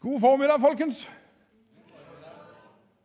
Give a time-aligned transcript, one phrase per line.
[0.00, 1.02] God formiddag, folkens.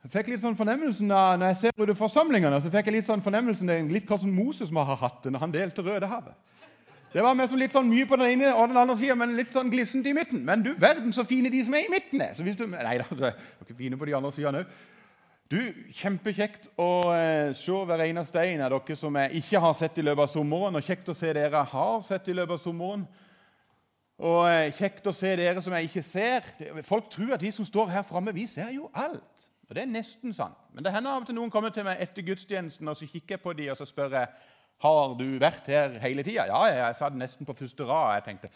[0.06, 2.96] Jeg fikk litt sånn fornemmelsen av, Når jeg ser ut i forsamlingene, så fikk jeg
[2.96, 6.38] litt sånn fornemmelsen det er litt hva Moses må ha hatt når han delte Rødehavet.
[7.12, 9.36] Det var med som litt sånn mye på den ene og den andre sida, men
[9.36, 10.40] litt sånn glissent i midten.
[10.48, 12.32] Men du verden så fine de som er i midten er!
[12.38, 13.36] Så hvis du, nei da, de er
[13.66, 14.80] ikke fine på de andre sidene òg.
[15.52, 15.60] Du,
[16.00, 20.08] Kjempekjekt å eh, se hver eneste en av dere som jeg ikke har sett i
[20.08, 20.80] løpet av sommeren.
[20.80, 23.04] Og kjekt å se dere har sett i løpet av sommeren.
[24.24, 26.46] Og eh, kjekt å se dere som jeg ikke ser.
[26.88, 29.48] Folk tror at de som står her framme, vi ser jo alt.
[29.68, 30.58] Og det er nesten sant.
[30.74, 33.36] Men det hender av og til noen kommer til meg etter gudstjenesten, og så kikker
[33.36, 34.28] jeg på dem og så spør jeg,
[34.86, 36.46] har du vært her hele tida.
[36.52, 38.14] Ja, jeg satt nesten på første rad.
[38.20, 38.52] Jeg tenkte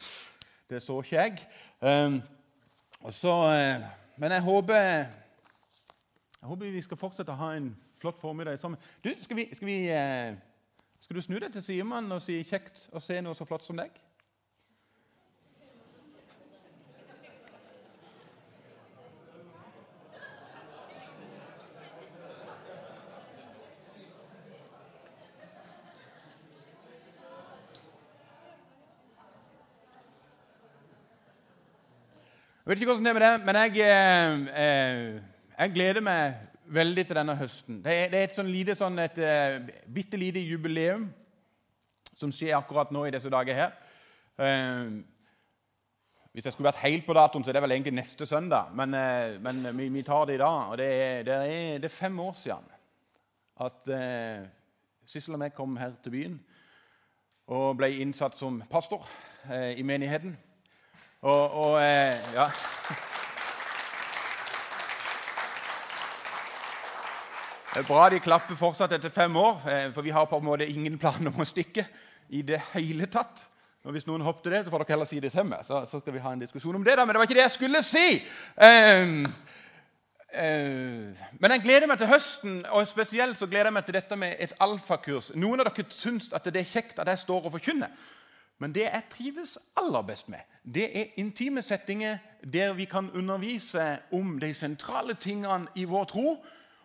[0.69, 1.39] det så ikke jeg.
[1.81, 2.19] Um,
[3.09, 3.87] så, uh,
[4.17, 8.79] men jeg håper, jeg håper vi skal fortsette å ha en flott formiddag sammen.
[9.03, 10.35] Du, skal, vi, skal, vi, uh,
[11.01, 13.79] skal du snu deg til Simon og si 'kjekt å se noe så flott som
[13.79, 13.97] deg'?
[32.69, 35.21] Jeg vet ikke hvordan det er med det, men jeg, eh, eh,
[35.57, 36.33] jeg gleder meg
[36.69, 37.79] veldig til denne høsten.
[37.81, 39.55] Det er, det er et sånn lite, sånn et uh,
[39.89, 41.07] bitte lite jubileum
[42.13, 43.71] som skjer akkurat nå i disse dager her.
[44.37, 44.91] Eh,
[46.29, 48.69] hvis jeg skulle vært helt på datoen, så er det vel egentlig neste søndag.
[48.77, 50.69] Men, eh, men vi, vi, tar det i dag.
[50.69, 52.67] og Det er, det er, det er fem år siden
[53.65, 54.45] at eh,
[55.09, 56.37] Sissel og jeg kom her til byen
[57.49, 59.09] og ble innsatt som pastor
[59.49, 60.37] i menigheten.
[61.21, 62.45] Og, og eh, ja.
[67.73, 70.45] Det er bra de klapper fortsatt etter fem år, eh, for vi har på en
[70.47, 71.83] måte ingen plan om å stikke
[72.31, 73.43] i det hele tatt.
[73.83, 75.51] Og Hvis noen hoppet det, så får dere heller si det til.
[75.67, 77.45] Så, så, skal vi ha en diskusjon om det da, Men det var ikke det
[77.45, 78.07] jeg skulle si!
[78.55, 79.27] Um,
[80.35, 84.19] uh, men jeg gleder meg til høsten, og spesielt så gleder jeg meg til dette
[84.19, 85.31] med et alfakurs.
[85.35, 87.91] Noen av dere syns at det er kjekt at jeg står og forkynner.
[88.59, 93.97] Men det jeg trives aller best med, det er intime settinger der vi kan undervise
[94.11, 96.37] om de sentrale tingene i vår tro.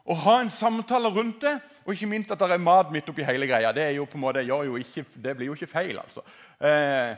[0.04, 1.54] Og ha en samtale rundt det,
[1.84, 3.72] og ikke minst at det er mat midt oppi hele greia.
[3.72, 6.20] Det, er jo på en måte, jo ikke, det blir jo ikke feil, altså.
[6.60, 7.14] Eh,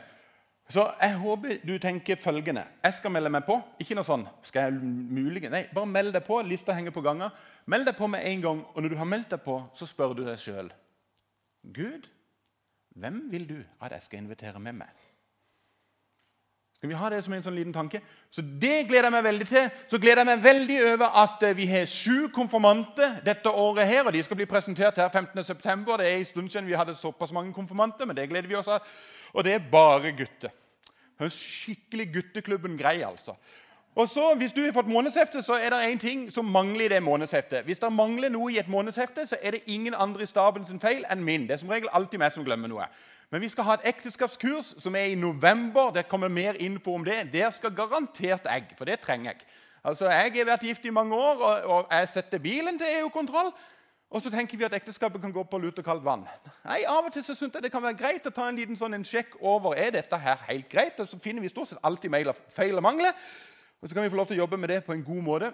[0.71, 2.63] så jeg håper du tenker følgende.
[2.83, 3.55] Jeg skal melde meg på.
[3.79, 4.79] Ikke noe sånn skal jeg
[5.15, 6.41] mulige, Nei, bare meld deg på.
[6.47, 7.31] Lista henger på ganger.
[7.71, 10.15] Meld deg på med en gang, og når du har meldt deg på, så spør
[10.15, 10.71] du deg sjøl
[11.75, 12.07] Gud,
[12.97, 15.05] hvem vil du at jeg skal invitere med meg?
[16.77, 18.03] Skal vi ha det som en sånn liten tanke?
[18.29, 19.69] Så Det gleder jeg meg veldig til.
[19.89, 23.87] Så gleder jeg meg veldig over at eh, vi har sju konfirmanter dette året.
[23.87, 25.97] her, og De skal bli presentert her 15.9.
[25.97, 28.69] Det er en stund siden vi hadde såpass mange konfirmanter, men det gleder vi oss
[28.69, 28.85] av.
[29.33, 30.53] Og det er bare gutter.
[31.17, 33.33] Skikkelig gutteklubben grei, altså.
[33.97, 36.87] Og så, Hvis du har fått månedshefte, så er det én ting som mangler i
[36.87, 37.63] det månedsheftet.
[37.65, 40.79] Hvis det mangler noe i et månedshefte, så er det ingen andre i staben sin
[40.79, 41.47] feil enn min.
[41.47, 42.85] Det er som regel alltid meg som glemmer noe.
[43.31, 45.89] Men vi skal ha et ekteskapskurs som er i november.
[45.95, 47.33] Det kommer mer info om det.
[47.33, 49.41] Der skal garantert egg, for det trenger jeg.
[49.83, 53.51] Altså, Jeg har vært gift i mange år, og, og jeg setter bilen til EU-kontroll.
[54.09, 56.23] Og så tenker vi at ekteskapet kan gå på lut og kaldt vann.
[56.65, 58.77] Nei, Av og til så synes jeg det kan være greit å ta en liten
[58.77, 60.99] sånn en sjekk over er dette her helt greit.
[60.99, 62.13] Og så finner vi stort sett alltid
[62.53, 63.11] feil og mangler.
[63.81, 65.51] Og så kan vi få lov til å jobbe med det på en god måte.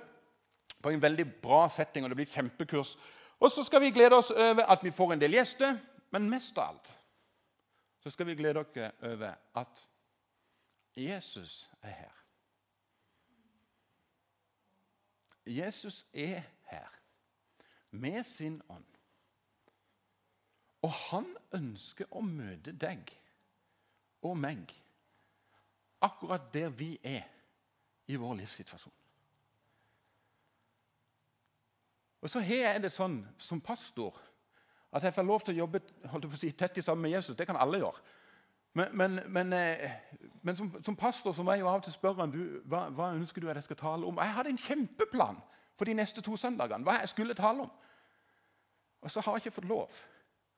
[0.84, 2.96] På en veldig bra setting, og det blir et kjempekurs.
[3.40, 5.78] Og så skal vi glede oss over at vi får en del gjester,
[6.12, 6.92] men mest av alt
[8.04, 9.84] så skal vi glede dere over at
[10.96, 12.18] Jesus er her.
[15.46, 17.00] Jesus er her
[17.92, 18.86] med sin ånd.
[20.82, 23.08] Og han ønsker å møte deg
[24.24, 24.72] og meg
[26.04, 27.24] akkurat der vi er
[28.14, 28.94] i vår livssituasjon.
[32.24, 34.16] Og så har jeg det sånn som pastor
[34.94, 35.82] at jeg får lov til å jobbe
[36.14, 37.36] å si, tett sammen med Jesus.
[37.36, 38.04] Det kan alle gjøre.
[38.74, 39.92] Men, men, men, eh,
[40.42, 43.12] men som, som, pastor så må jeg jo av og til spørre du, hva, hva,
[43.14, 44.22] ønsker du at jeg skal tale om.
[44.22, 45.42] Jeg hadde en kjempeplan
[45.78, 46.86] for de neste to søndagene.
[46.86, 47.72] hva jeg skulle tale om.
[49.02, 50.04] Og så har jeg ikke fått lov.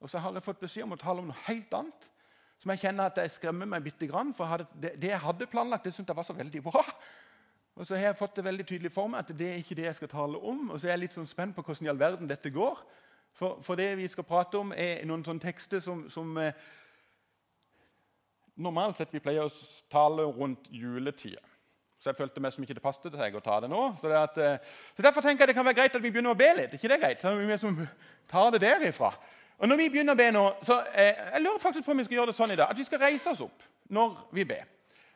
[0.00, 2.08] Og så har jeg fått beskjed om å tale om noe helt annet.
[2.60, 4.32] Som jeg kjenner at jeg skremmer meg bitte grann.
[4.36, 6.84] For det, det, jeg hadde planlagt, det syntes jeg var så veldig bra.
[7.76, 9.84] Og så har jeg fått det veldig tydelig for meg at det er ikke det
[9.84, 10.70] jeg skal tale om.
[10.70, 12.78] Og så er jeg litt sånn spent på hvordan i all verden dette går.
[13.36, 16.56] For, for det vi skal prate om, er noen sånne tekster som, som eh,
[18.56, 19.52] Normalt sett vi pleier å
[19.92, 21.42] tale rundt juletida.
[22.00, 23.80] Så jeg følte meg som ikke det passet til seg å ta det nå.
[24.00, 26.32] Så, det at, eh, så, Derfor tenker jeg det kan være greit at vi begynner
[26.32, 26.72] å be litt.
[26.72, 27.20] ikke det er greit?
[27.20, 27.76] Så vi som
[28.32, 29.10] tar det derifra.
[29.60, 32.08] Og når vi begynner å be nå, så eh, jeg lurer faktisk på om vi
[32.08, 34.64] skal gjøre det sånn i dag, at vi skal reise oss opp når vi ber.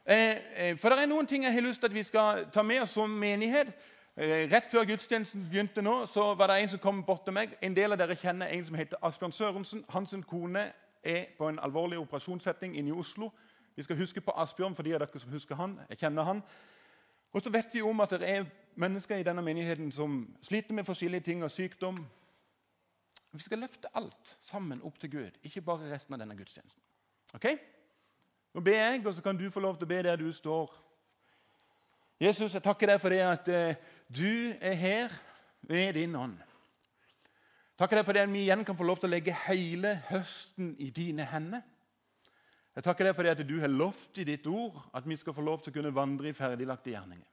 [0.07, 2.63] Eh, eh, for det er noen ting jeg har lyst til at vi skal ta
[2.63, 3.73] med oss som menighet.
[4.17, 7.53] Eh, rett før gudstjenesten begynte nå, så var det en som kom bort til meg.
[7.63, 9.85] En del av dere kjenner en som heter Asbjørn Sørensen.
[9.89, 10.73] Hans kone
[11.05, 13.31] er på en alvorlig operasjonssetting inne i Oslo.
[13.77, 15.79] Vi skal huske på Asbjørn for de av dere som husker han.
[15.89, 16.43] Jeg kjenner han.
[17.33, 20.85] Og så vet vi om at det er mennesker i denne menigheten som sliter med
[20.85, 22.07] forskjellige ting og sykdom.
[23.33, 26.83] Vi skal løfte alt sammen opp til Gud, ikke bare resten av denne gudstjenesten.
[27.35, 27.47] Ok?
[28.55, 30.73] Nå ber jeg, og så kan du få lov til å be der du står.
[32.21, 33.77] Jesus, jeg takker deg for det at eh,
[34.11, 35.15] du er her
[35.65, 36.37] ved din ånd.
[37.81, 40.75] Takker deg for det at vi igjen kan få lov til å legge hele høsten
[40.83, 41.63] i dine hender.
[42.77, 45.35] Jeg takker deg for det at du har lovt i ditt ord at vi skal
[45.35, 47.27] få lov til å kunne vandre i ferdiglagte gjerninger.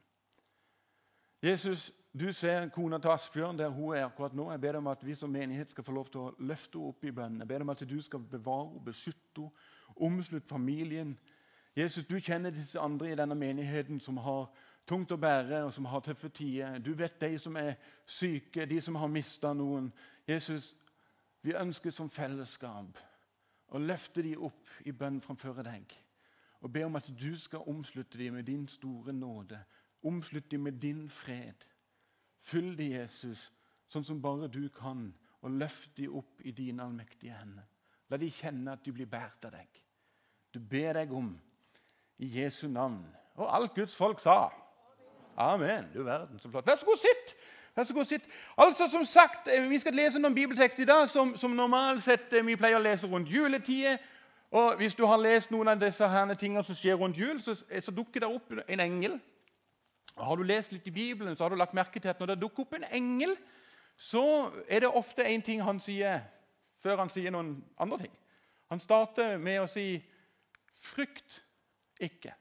[1.43, 4.47] Jesus, du ser kona til Asbjørn der hun er akkurat nå.
[4.53, 6.93] Jeg ber deg om at vi som menighet skal få lov til å løfte henne
[6.93, 7.43] opp i bønnen.
[7.43, 11.17] Jeg ber deg om at du skal bevare henne, beskytte henne, omslutte familien.
[11.75, 14.47] Jesus, du kjenner disse andre i denne menigheten som har
[14.87, 16.79] tungt å bære, og som har tøffe tider.
[16.79, 19.91] Du vet de som er syke, de som har mista noen.
[20.27, 20.75] Jesus,
[21.43, 22.97] vi ønsker som fellesskap
[23.67, 25.91] å løfte de opp i bønn framfor deg.
[26.63, 29.59] Og be om at du skal omslutte dem med din store nåde.
[30.07, 31.65] Omslutt dem med din fred.
[32.39, 33.51] Fyll dem, Jesus,
[33.91, 35.11] sånn som bare du kan,
[35.41, 37.67] og løft dem opp i dine allmektige hender.
[38.09, 39.83] La dem kjenne at de blir båret av deg.
[40.57, 41.39] Du ber deg om
[42.17, 43.05] i Jesu navn.
[43.35, 44.49] Og alt Guds folk sa.
[45.37, 45.85] Amen.
[45.93, 46.65] Du verden, så flott.
[46.65, 47.35] Vær så god, sitt!
[47.75, 48.21] Vær så god, sitt.
[48.57, 52.33] Altså, som sagt, eh, Vi skal lese noen bibeltekster i dag som, som normalt sett
[52.33, 54.01] eh, vi pleier å lese rundt juletider.
[54.51, 57.53] Og Hvis du har lest noen av disse herne tingene som skjer rundt jul, så,
[57.69, 59.19] eh, så dukker det opp en engel.
[60.15, 62.33] Og Har du lest litt i Bibelen, så har du lagt merke til at når
[62.33, 63.37] det dukker opp en engel,
[63.97, 66.25] så er det ofte en ting han sier
[66.81, 68.13] før han sier noen andre ting.
[68.69, 70.01] Han starter med å si
[70.77, 71.43] 'frykt
[72.01, 72.33] ikke'.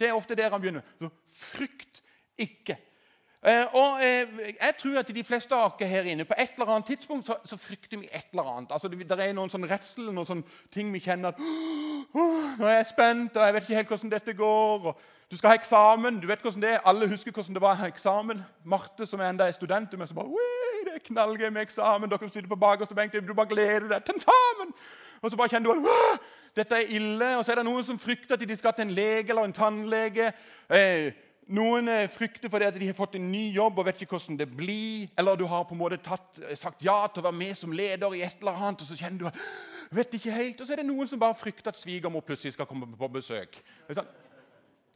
[0.00, 0.80] Det er ofte der han begynner.
[0.98, 2.02] Så, frykt
[2.38, 2.78] ikke.
[3.46, 4.26] Eh, og eh,
[4.60, 7.38] jeg tror at de fleste av dere her inne på et eller annet tidspunkt så,
[7.44, 8.72] så frykter vi et eller annet.
[8.72, 10.42] Altså, det, det er noen sånn redsel, noen sånn
[10.72, 11.40] ting vi kjenner at
[12.10, 14.86] Nå er jeg spent, og jeg vet ikke helt hvordan dette går.
[14.90, 16.20] og Du skal ha eksamen.
[16.20, 16.80] du vet hvordan det er.
[16.84, 18.42] Alle husker hvordan det var å ha eksamen.
[18.64, 20.48] Marte, som enda er student, med, så bare
[20.84, 22.10] det er knallgøy med eksamen.
[22.10, 24.04] Dere sitter på bakerste benk, du bare gleder deg.
[24.04, 24.74] Tentamen!
[25.22, 27.32] Og så bare kjenner du at dette er ille.
[27.38, 29.56] Og så er det noen som frykter at de skal til en lege eller en
[29.56, 30.30] tannlege.
[30.70, 31.10] Eh,
[31.50, 34.48] noen eh, frykter fordi de har fått en ny jobb og vet ikke hvordan det
[34.52, 35.10] blir.
[35.18, 37.74] Eller du har på en måte tatt, eh, sagt ja til å være med som
[37.74, 40.60] leder i et eller annet, og så kjenner du vet ikke helt.
[40.60, 43.58] Og så er det noen som bare frykter at svigermor plutselig skal komme på besøk.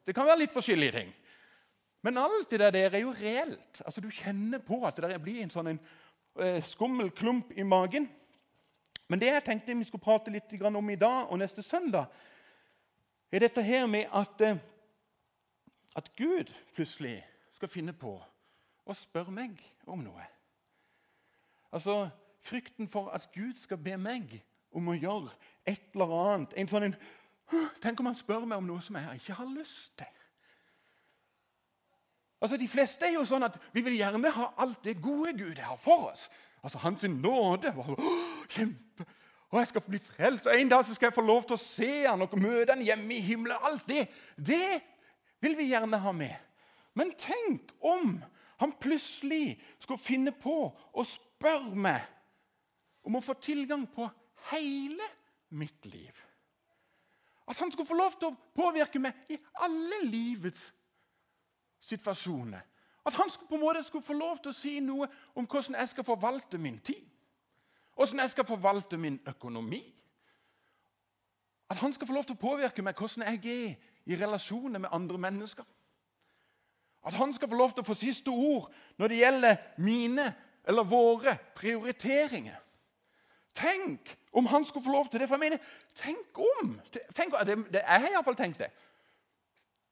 [0.05, 1.15] Det kan være litt forskjellige ting.
[2.05, 3.81] Men alt det der er jo reelt.
[3.85, 5.81] Altså, Du kjenner på at det blir en sånn en,
[6.63, 8.09] skummel klump i magen.
[9.09, 12.07] Men det jeg tenkte vi skulle prate litt om i dag og neste søndag,
[13.33, 14.57] er dette her med at uh,
[15.95, 18.17] at Gud plutselig skal finne på
[18.85, 20.25] å spørre meg om noe.
[21.75, 22.09] Altså
[22.45, 24.41] frykten for at Gud skal be meg
[24.75, 25.31] om å gjøre
[25.67, 26.57] et eller annet.
[26.59, 26.99] En sånn en,
[27.85, 30.21] Tenk om han spør meg om noe som jeg ikke har lyst til.
[32.41, 35.61] Altså, De fleste er jo sånn at vi vil gjerne ha alt det gode Gud
[35.61, 36.31] har for oss.
[36.65, 37.73] Altså, Hans nåde.
[37.77, 37.95] var
[38.49, 39.07] Kjempe.
[39.51, 41.91] Og jeg skal bli frelst, og en dag skal jeg få lov til å se
[42.09, 43.61] han og møte han hjemme i himmelen.
[43.63, 44.81] Alt det, det
[45.45, 46.35] vil vi gjerne ha med.
[46.99, 48.17] Men tenk om
[48.59, 52.03] han plutselig skulle finne på å spørre meg
[53.07, 54.09] om å få tilgang på
[54.51, 55.07] hele
[55.55, 56.13] mitt liv.
[57.47, 60.71] At han skulle få lov til å påvirke meg i alle livets
[61.85, 62.65] situasjoner.
[63.05, 65.89] At han på en måte skulle få lov til å si noe om hvordan jeg
[65.93, 67.03] skal forvalte min tid.
[67.95, 69.83] Hvordan jeg skal forvalte min økonomi.
[71.71, 74.93] At han skal få lov til å påvirke meg hvordan jeg er i relasjoner med
[74.93, 75.65] andre mennesker.
[77.05, 80.29] At han skal få lov til å få siste ord når det gjelder mine
[80.65, 82.61] eller våre prioriteringer.
[83.55, 85.29] Tenk om han skulle få lov til det.
[85.29, 85.59] For jeg mener,
[85.95, 86.73] tenk om
[87.15, 88.71] tenk, det, det, Jeg har iallfall tenkt det.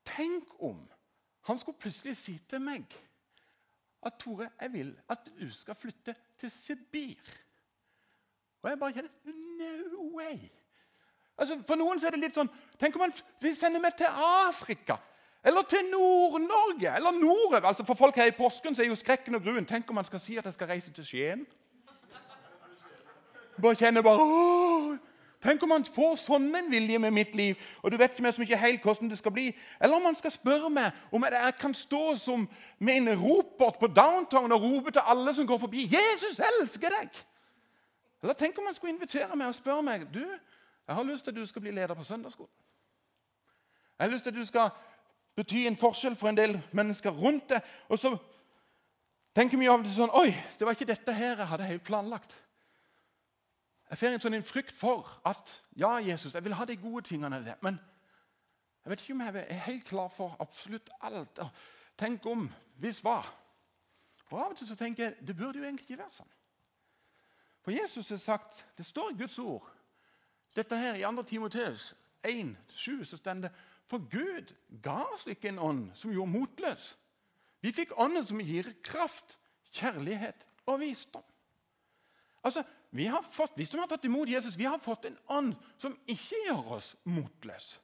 [0.09, 0.81] Tenk om
[1.43, 2.85] han skulle plutselig si til meg
[4.03, 7.39] at Tore, jeg vil at du skal flytte til Sibir.
[8.63, 9.11] Og jeg bare kjenner
[9.93, 10.39] No way!
[11.39, 14.11] Altså, for noen så er det litt sånn Tenk om han vil sende meg til
[14.11, 14.99] Afrika.
[15.43, 16.91] Eller til Nord-Norge.
[16.97, 17.67] Eller nordover.
[17.67, 19.67] Altså, for folk her i påsken så er jo skrekken og gruen.
[19.67, 21.47] Tenk om han skal si at jeg skal reise til Skien.
[23.63, 24.99] Bare kjenner bare Åh!
[25.43, 28.35] Tenk om han får sånn en vilje med mitt liv, og du vet ikke mer
[28.37, 29.49] som ikke helt hvordan det skal bli.
[29.83, 32.45] Eller om han skal spørre meg om jeg kan stå som
[32.79, 37.25] med en ropert på downtown og rope til alle som går forbi 'Jesus elsker deg'.
[38.23, 40.23] Eller tenk om han skulle invitere meg og spørre meg du,
[40.87, 42.55] jeg har lyst til at du skal bli leder på søndagsskolen.
[43.99, 44.71] Jeg har lyst til at du skal
[45.37, 47.61] bety en forskjell for en del mennesker rundt deg.
[47.89, 48.17] Og så
[49.35, 52.35] tenker vi av det sånn Oi, det var ikke dette her jeg hadde helt planlagt.
[53.93, 57.05] Jeg får en sånn en frykt for at ja, Jesus, jeg vil ha de gode
[57.05, 57.77] tingene der, men
[58.83, 61.43] jeg vet ikke om jeg er helt klar for absolutt alt.
[62.01, 62.47] Tenk om,
[62.81, 63.19] hvis hva?
[64.31, 66.33] Og Av og til så tenker jeg det burde jo egentlig ikke være sånn.
[67.61, 69.69] For Jesus har sagt, det står i Guds ord
[70.57, 71.23] dette her I 2.
[71.29, 71.93] Timoteus
[72.25, 73.53] 1,7 så står det
[73.89, 76.95] For Gud ga oss ikke en ånd som gjorde motløs.
[77.61, 79.37] Vi fikk ånden som gir kraft,
[79.73, 81.25] kjærlighet og visdom.
[82.43, 85.55] Altså, vi har fått, vi som har tatt imot Jesus, vi har fått en ånd
[85.81, 87.81] som ikke gjør oss motløse.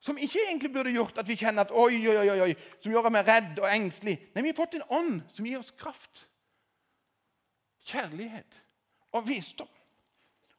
[0.00, 3.08] Som ikke egentlig burde gjort at vi kjenner at oi, oi, oi, oi, som gjør
[3.12, 4.16] meg redd og engstelig.
[4.34, 6.26] Nei, vi har fått en ånd som gir oss kraft,
[7.88, 8.60] kjærlighet
[9.16, 9.68] og visdom.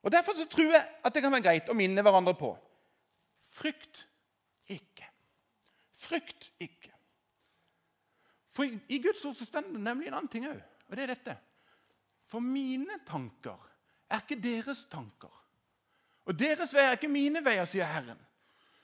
[0.01, 2.55] Og Derfor så tror jeg at det kan være greit å minne hverandre på
[3.51, 4.05] frykt
[4.71, 5.05] ikke.
[5.93, 6.89] Frykt ikke.
[8.51, 10.59] For I Guds ord så står det nemlig en annen ting òg,
[10.89, 11.37] og det er dette.
[12.31, 13.59] For mine tanker
[14.11, 15.33] er ikke deres tanker.
[16.29, 18.19] Og deres veier er ikke mine veier, sier Herren.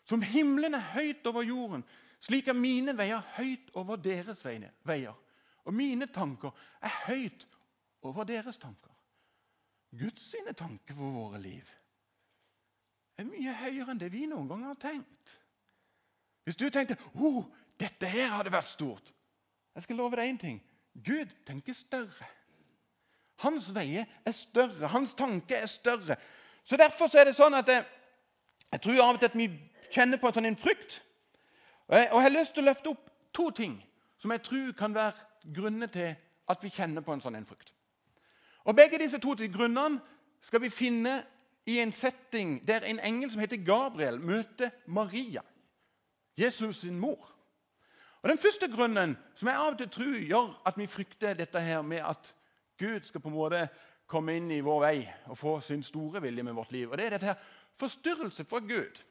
[0.07, 1.83] Som himmelen er høyt over jorden,
[2.23, 5.15] slik er mine veier høyt over deres veier.
[5.67, 7.47] Og mine tanker er høyt
[8.07, 8.91] over deres tanker.
[9.97, 11.67] Guds sine tanker for våre liv
[13.17, 15.37] er mye høyere enn det vi noen gang har tenkt.
[16.45, 17.45] Hvis du tenkte oh,
[17.79, 19.13] dette her hadde vært stort
[19.73, 20.59] Jeg skal love deg én ting.
[21.05, 22.29] Gud tenker større.
[23.43, 24.87] Hans veier er større.
[24.87, 26.17] Hans tanke er større.
[26.65, 27.85] Så Derfor så er det sånn at jeg,
[28.71, 29.47] jeg tror av og til at vi
[29.93, 31.01] kjenner på en sånn frykt.
[31.87, 33.77] Og jeg, og jeg har lyst til å løfte opp to ting
[34.17, 36.15] som jeg tror kan være grunner til
[36.49, 37.71] at vi kjenner på en sånn frykt.
[38.67, 40.01] Og Begge disse to grunnene
[40.43, 41.21] skal vi finne
[41.67, 45.41] i en setting der en engel som heter Gabriel, møter Maria,
[46.37, 47.33] Jesus sin mor.
[48.23, 51.59] Og Den første grunnen som jeg av og til tror gjør at vi frykter dette
[51.59, 52.33] her med at
[52.77, 53.67] Gud skal på en måte
[54.07, 57.05] komme inn i vår vei og få sin store vilje med vårt liv, og det
[57.05, 59.03] er dette her forstyrrelse fra Gud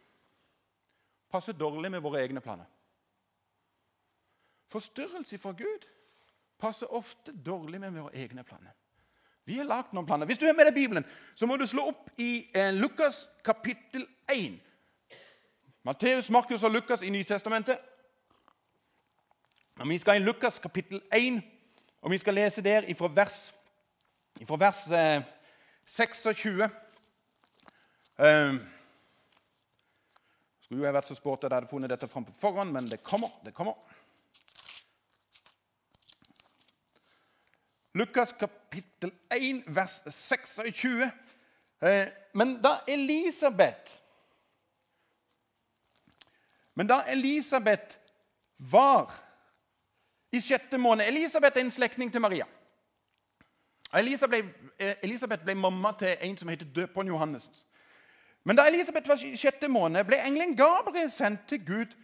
[1.30, 2.66] passer dårlig med våre egne planer.
[4.72, 5.86] Forstyrrelse fra Gud
[6.58, 8.72] passer ofte dårlig med våre egne planer.
[9.46, 10.26] Vi har lagd noen planer.
[10.26, 11.04] Hvis du er med deg Bibelen,
[11.34, 14.56] så må du slå opp i eh, Lukas kapittel 1.
[15.86, 17.78] Matteus, Markus og Lukas i Nytestamentet.
[19.78, 21.38] Og vi skal i Lukas kapittel 1,
[22.02, 23.54] og vi skal lese der fra vers,
[24.40, 25.22] ifra vers eh,
[25.86, 26.62] 26.
[28.18, 28.54] Eh,
[30.60, 32.88] skulle jo jeg vært så sporty at jeg hadde funnet dette fram på forhånd, men
[32.90, 33.30] det kommer.
[33.44, 33.74] det kommer.
[37.96, 41.06] Lukas kapittel 1, vers 26.
[41.82, 44.02] Eh, men da Elisabeth
[46.76, 47.96] Men da Elisabeth
[48.56, 49.12] var
[50.32, 52.44] i sjette måned Elisabeth er en slektning til Maria.
[53.92, 57.48] Eh, Elisabeth ble mamma til en som heter døperen Johannes.
[58.44, 61.94] Men da Elisabeth var sjette måned, ble engelen Gabriel sendt til Gud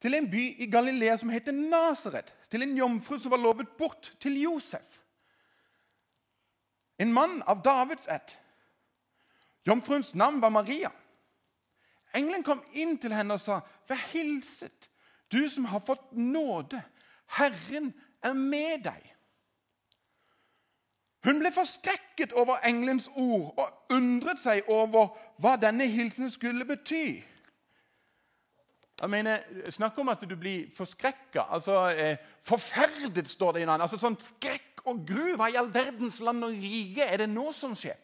[0.00, 4.12] til en by i Galilea som heter Nasaret, til en jomfru som var lovet bort
[4.20, 5.02] til Josef.
[6.98, 8.38] En mann av Davids ett.
[9.66, 10.90] Jomfruens navn var Maria.
[12.14, 14.90] Engelen kom inn til henne og sa, 'Vær hilset,
[15.32, 16.82] du som har fått nåde.
[17.26, 19.17] Herren er med deg.'
[21.28, 25.10] Hun ble forskrekket over engelens ord og undret seg over
[25.42, 27.18] hva denne hilsenen skulle bety.
[29.00, 31.44] Jeg mener, Snakk om at du blir forskrekka.
[31.52, 33.84] Altså, eh, forferdet, står det i en annen.
[33.84, 35.36] Altså, sånn skrekk og gru.
[35.36, 37.98] Hva i all verdens land og rike er det nå som skjer?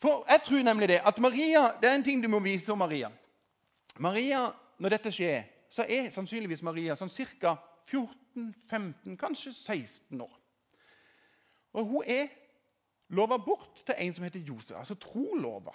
[0.00, 2.78] For Jeg tror nemlig det at Maria, det er en ting du må vise om
[2.78, 3.10] Maria.
[3.98, 7.10] Maria, Når dette skjer, så er sannsynligvis Maria sånn
[7.40, 7.56] ca.
[7.84, 10.39] 14-15, kanskje 16 år.
[11.74, 12.26] Og hun er
[13.14, 15.74] lova bort til en som heter Josef, altså trolova.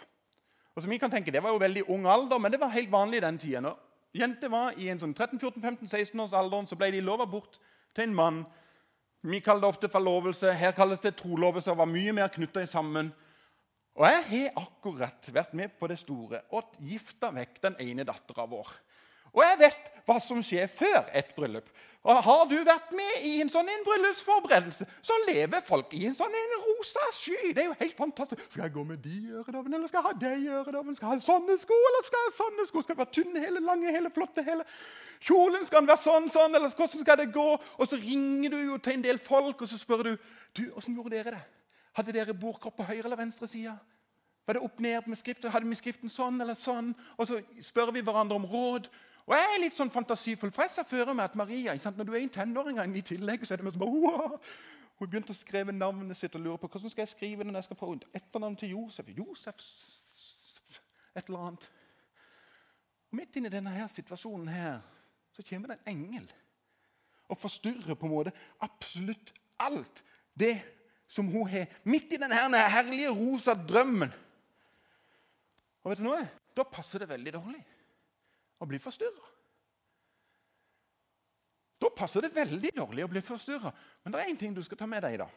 [0.76, 2.92] Og som vi kan tenke, Det var jo veldig ung alder, men det var helt
[2.92, 3.62] vanlig i den tida.
[3.62, 3.78] Når
[4.14, 7.60] jenter var i en sånn 13-14-15-16 års alder, så ble de lova bort
[7.96, 8.46] til en mann
[9.26, 10.54] vi kaller det ofte forlovelse.
[10.54, 13.10] Her kalles det trolovelse og var mye mer knytta sammen.
[13.96, 18.46] Og jeg har akkurat vært med på det store og gifta vekk den ene dattera
[18.52, 18.70] vår.
[19.34, 21.68] Og jeg vet hva som skjer før et bryllup.
[22.06, 26.14] Og Har du vært med i en sånn en bryllupsforberedelse, så lever folk i en
[26.18, 27.50] sånn en rosa sky.
[27.50, 28.44] Det er jo helt fantastisk.
[28.54, 31.00] Skal jeg gå med de øredobbene, eller skal jeg ha de øredobbene?
[31.00, 32.84] Skal jeg ha sånne sko, eller skal jeg ha sånne sko?
[32.86, 34.68] Skal det være tynne, hele, lange, hele, flotte, hele?
[35.26, 37.48] Kjolen skal den være sånn, sånn, eller hvordan skal det gå?
[37.58, 40.14] Og så ringer du jo til en del folk, og så spør du
[40.56, 41.44] du, åssen gjorde dere det.
[41.98, 43.74] Hadde dere bordkropp på høyre eller venstre side?
[44.46, 45.50] Var det opp ned med skriften?
[45.52, 46.94] Hadde vi skriften sånn eller sånn?
[47.18, 48.88] Og så spør vi hverandre om råd.
[49.26, 52.14] Og jeg er litt sånn fantasifull, for jeg ser for meg at Maria Når du
[52.14, 54.38] er en tenåring i tillegg, så er det med sånn wow!
[54.96, 57.68] Hun begynte å skrive navnet sitt og lure på hvordan skal jeg skrive når jeg
[57.68, 59.10] skal få etternavn til Josef.
[59.18, 59.60] Josef
[61.16, 61.68] et eller annet.
[63.12, 64.80] Og Midt inni denne her situasjonen her,
[65.36, 66.30] så kommer det en engel
[67.28, 70.04] og forstyrrer på en måte absolutt alt
[70.38, 70.54] det
[71.12, 71.68] som hun har.
[71.84, 74.14] Midt i denne herlige rosa drømmen.
[75.84, 76.24] Og vet du noe?
[76.56, 77.64] Da passer det veldig dårlig
[78.66, 79.32] å bli forstyrra.
[81.82, 83.72] Da passer det veldig dårlig å bli forstyrra.
[84.04, 85.16] Men det er én ting du skal ta med deg.
[85.16, 85.30] i da.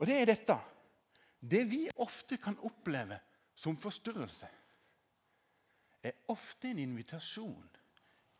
[0.00, 0.58] Og det er dette.
[1.38, 3.20] Det vi ofte kan oppleve
[3.54, 4.48] som forstyrrelse,
[6.04, 7.68] er ofte en invitasjon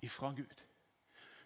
[0.05, 0.63] ifra Gud.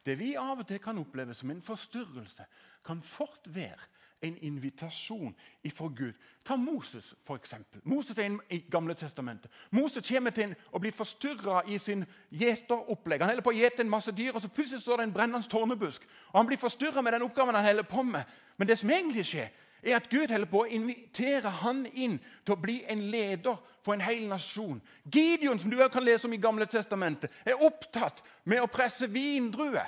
[0.06, 2.44] Det vi av og til kan oppleve som en forstyrrelse,
[2.86, 3.86] kan fort være
[4.22, 6.12] en invitasjon ifra Gud.
[6.44, 7.54] Ta Moses, f.eks.
[7.84, 9.50] Moses er i Gamle testamentet.
[9.70, 13.22] Moses kommer til å bli forstyrra i sin gjeteropplegg.
[13.22, 15.50] Han holder på å gjete en masse dyr, og så plutselig står det en brennende
[15.50, 16.06] tårnebusk.
[16.32, 18.38] Og Han blir forstyrra med den oppgaven han holder på med.
[18.56, 22.54] Men det som egentlig skjer, er at Gud holder på å invitere han inn til
[22.54, 24.80] å bli en leder for en hel nasjon.
[25.04, 29.86] Gideon, som du kan lese om i Gamle testamentet, er opptatt med å presse vindruer.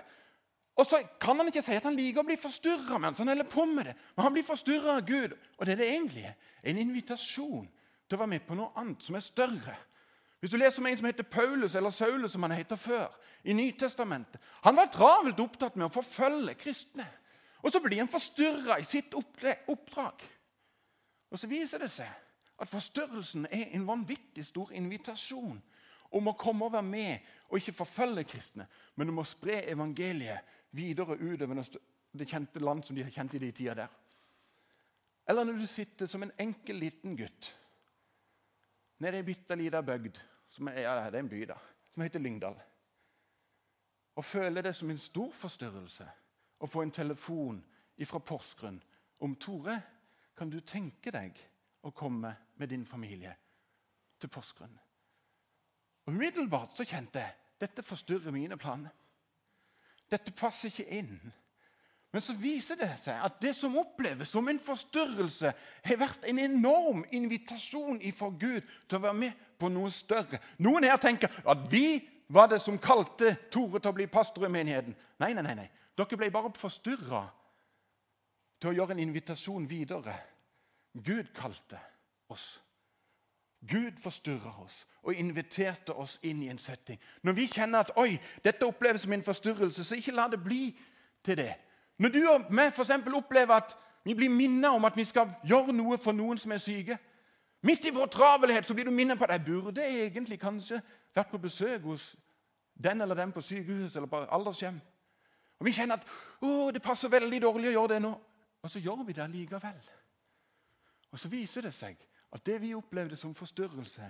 [0.81, 3.49] Og så kan han ikke si at han liker å bli forstyrra mens han holder
[3.51, 3.95] på med det.
[4.17, 5.35] Men han blir forstyrra av Gud.
[5.59, 6.31] Og det er det egentlig.
[6.63, 7.67] En invitasjon
[8.09, 9.77] til å være med på noe annet som er større.
[10.41, 13.11] Hvis du leser om en som heter Paulus, eller Saulus, som han heter før,
[13.45, 17.07] i Nytestamentet Han var travelt opptatt med å forfølge kristne.
[17.63, 20.25] Og så blir han forstyrra i sitt oppdrag.
[21.31, 22.11] Og så viser det seg
[22.61, 25.61] at forstyrrelsen er en vanvittig stor invitasjon
[26.17, 28.67] om å komme og være med og ikke forfølge kristne,
[28.99, 31.63] men om å spre evangeliet videre utover
[32.13, 33.93] det kjente land som de har kjent i de tida der.
[35.31, 37.53] Eller når du sitter som en enkel, liten gutt
[39.01, 40.19] nede i ei bitte lita bygd
[40.53, 41.57] som er, ja, det er en by da,
[41.95, 42.57] som heter Lyngdal,
[44.19, 46.09] og føler det som en stor forstyrrelse
[46.61, 47.61] å få en telefon
[48.01, 48.79] fra Porsgrunn
[49.21, 49.77] om Tore,
[50.37, 51.37] kan du tenke deg
[51.85, 53.35] å komme med din familie
[54.21, 54.73] til Porsgrunn?
[56.07, 58.93] Og Umiddelbart så kjente jeg dette forstyrrer mine planer.
[60.11, 61.19] Dette passer ikke inn.
[62.11, 65.53] Men så viser det seg at det som oppleves som en forstyrrelse,
[65.85, 70.41] har vært en enorm invitasjon for Gud til å være med på noe større.
[70.59, 74.51] Noen her tenker at vi var det som kalte Tore til å bli pastor i
[74.51, 74.97] menigheten.
[75.23, 75.55] Nei, nei, nei.
[75.63, 75.69] nei.
[76.01, 77.23] Dere ble bare forstyrra
[78.61, 80.15] til å gjøre en invitasjon videre.
[80.97, 81.79] Gud kalte
[82.33, 82.61] oss.
[83.69, 86.97] Gud forstyrra oss og inviterte oss inn i en setting.
[87.23, 90.71] Når vi kjenner at oi, dette oppleves som en forstyrrelse, så ikke la det bli
[91.25, 91.53] til det.
[92.01, 95.77] Når du og jeg for opplever at vi blir minnet om at vi skal gjøre
[95.77, 96.97] noe for noen som er syke
[97.63, 100.79] Midt i vår travelhet så blir du minnet på at jeg burde egentlig kanskje
[101.15, 102.15] vært på besøk hos
[102.73, 104.79] den eller den på sykehus eller på aldershjem.
[105.61, 106.07] Og Vi kjenner at
[106.41, 108.13] å, det passer veldig dårlig å gjøre det nå.
[108.61, 109.91] Og så gjør vi det likevel.
[111.13, 114.09] Og så viser det seg at det vi opplevde som forstyrrelse,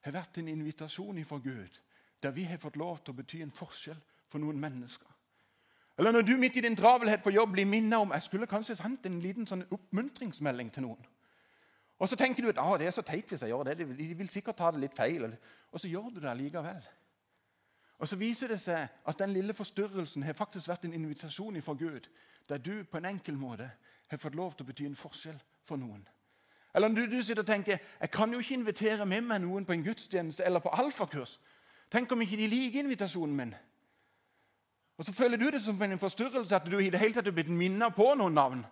[0.00, 1.80] har vært en invitasjon fra Gud,
[2.22, 5.08] der vi har fått lov til å bety en forskjell for noen mennesker.
[6.00, 8.78] Eller når du midt i din travelhet på jobb blir minnet om Jeg skulle kanskje
[8.78, 11.08] sendt en liten sånn oppmuntringsmelding til noen.
[12.00, 13.82] Og så tenker du at ah, det er så teit hvis jeg gjør det.
[13.84, 15.26] De vil sikkert ta det litt feil.
[15.68, 16.80] Og så gjør du det likevel.
[18.00, 21.74] Og så viser det seg at den lille forstyrrelsen har faktisk vært en invitasjon fra
[21.76, 22.08] Gud,
[22.48, 23.68] der du på en enkel måte
[24.08, 25.36] har fått lov til å bety en forskjell
[25.68, 26.06] for noen.
[26.74, 29.66] Eller når du, du sitter og tenker jeg kan jo ikke invitere med meg noen
[29.66, 31.36] på en gudstjeneste eller på alfakurs.
[31.90, 33.54] Tenk om ikke de liker invitasjonen min.
[34.96, 37.36] Og Så føler du det som en forstyrrelse at du i det hele tatt er
[37.36, 38.64] blitt minnet på noen navn.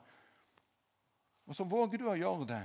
[1.46, 2.64] Og så våger du å gjøre det.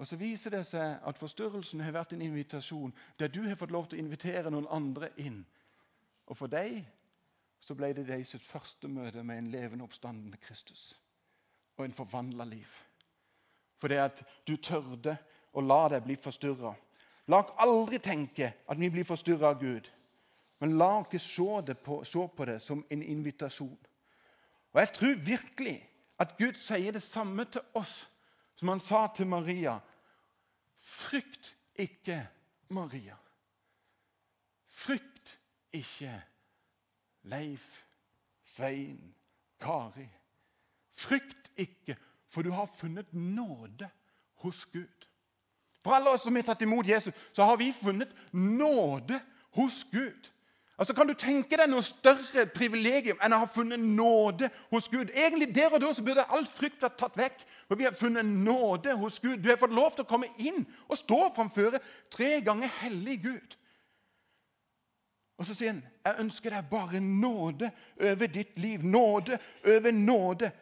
[0.00, 3.72] Og Så viser det seg at forstyrrelsen har vært en invitasjon der du har fått
[3.74, 5.42] lov til å invitere noen andre inn.
[6.24, 6.78] Og for deg
[7.60, 10.94] så ble det de sitt første møte med en levende oppstandende Kristus
[11.76, 12.70] og en forvandla liv.
[13.76, 15.18] Fordi at du tørde
[15.52, 16.72] å la deg bli forstyrra.
[17.28, 19.84] La oss aldri tenke at vi blir forstyrra av Gud.
[20.64, 23.76] Men la oss se, på, se på det som en invitasjon.
[24.72, 25.76] Og Jeg tror virkelig
[26.18, 28.08] at Gud sier det samme til oss
[28.60, 29.78] som han sa til Maria.
[30.80, 32.28] Frykt ikke,
[32.68, 33.16] Maria.
[34.66, 35.40] Frykt
[35.72, 36.22] ikke,
[37.22, 37.84] Leif,
[38.42, 39.14] Svein,
[39.60, 40.08] Kari.
[40.90, 41.96] Frykt ikke,
[42.28, 43.90] for du har funnet nåde
[44.34, 45.08] hos Gud.
[45.84, 49.20] For alle oss som har tatt imot Jesus, så har vi funnet nåde
[49.56, 50.30] hos Gud.
[50.80, 55.10] Altså, Kan du tenke deg noe større privilegium enn å ha funnet nåde hos Gud?
[55.12, 58.24] Egentlig Der og da så burde alt frykt vært tatt vekk, for vi har funnet
[58.24, 59.42] nåde hos Gud.
[59.42, 61.76] Du har fått lov til å komme inn og stå framfor
[62.08, 63.58] tre ganger hellig Gud.
[65.36, 70.52] Og så sier han, 'Jeg ønsker deg bare nåde over ditt liv.' Nåde over nåde.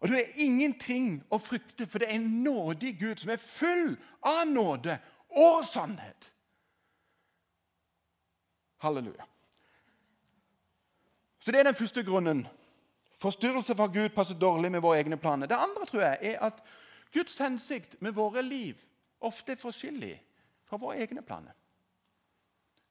[0.00, 3.96] Og du har ingenting å frykte, for det er en nådig Gud som er full
[4.22, 4.98] av nåde
[5.30, 6.32] og sannhet.
[8.78, 9.37] Halleluja.
[11.38, 12.46] Så Det er den første grunnen.
[13.18, 15.46] Forstyrrelse fra Gud passer dårlig med våre egne planer.
[15.46, 16.62] Det andre tror jeg er at
[17.12, 18.74] Guds hensikt med våre liv
[19.20, 20.14] ofte er forskjellig
[20.68, 21.52] fra våre egne planer.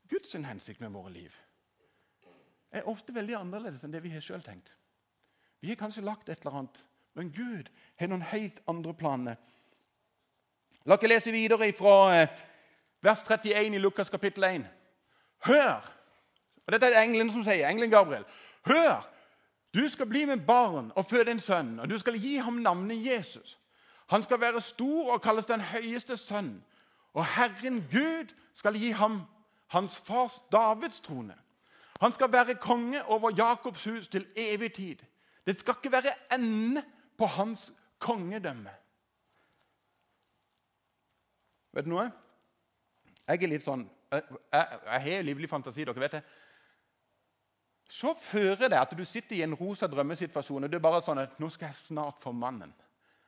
[0.09, 1.35] Guds hensikt med våre liv
[2.71, 4.73] er ofte veldig annerledes enn det vi har sjøl tenkt.
[5.63, 6.81] Vi har kanskje lagt et eller annet,
[7.15, 9.37] men Gud har noen helt andre planer.
[10.85, 12.41] La oss lese videre fra eh,
[13.03, 14.67] vers 31 i Lukas kapittel 1.
[15.47, 15.96] Hør!
[16.67, 17.67] Og Dette er engelen som sier.
[17.69, 18.25] Engelen Gabriel.
[18.67, 19.07] Hør!
[19.75, 23.05] Du skal bli med barn og føde en sønn, og du skal gi ham navnet
[23.05, 23.59] Jesus.
[24.07, 26.63] Han skal være stor og kalles den høyeste sønn.
[27.13, 29.21] Og Herren Gud skal gi ham
[29.67, 31.35] hans fars Davids trone.
[32.01, 34.95] Han skal være konge over Jakobs hus til evig tid.
[35.45, 36.83] Det skal ikke være ende
[37.17, 38.69] på hans kongedømme.
[41.73, 42.09] Vet du noe?
[43.27, 45.83] Jeg er litt sånn Jeg, jeg, jeg har livlig fantasi.
[45.83, 46.21] dere vet det.
[47.87, 51.23] Så fører det at du sitter i en rosa drømmesituasjon og det er bare sånn
[51.23, 52.73] at nå skal jeg snart få mannen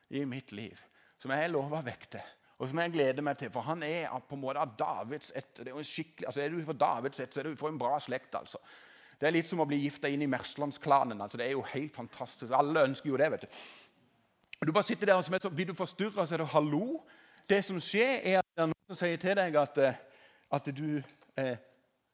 [0.09, 0.79] i mitt liv
[1.19, 2.27] som jeg lover vekk til,
[2.59, 3.51] og som jeg gleder meg til.
[3.51, 5.59] For han er på en måte av Davids ett.
[5.59, 8.35] Er jo altså Er du for Davids ett, så er du for en bra slekt.
[8.35, 8.57] altså.
[9.19, 11.21] Det er litt som å bli gifta inn i Merslandsklanen.
[11.21, 12.53] altså Det er jo helt fantastisk.
[12.55, 13.31] Alle ønsker jo det.
[13.31, 13.47] vet du.
[14.65, 17.03] Du bare sitter der og så blir du forstyrra, så er det 'hallo'.
[17.49, 19.93] Det som skjer, er at det er noen som sier til deg at, eh,
[20.51, 21.01] at du
[21.35, 21.57] er,